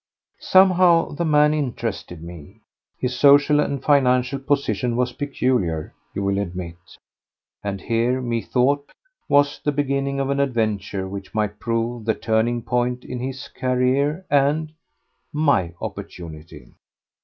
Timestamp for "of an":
10.19-10.39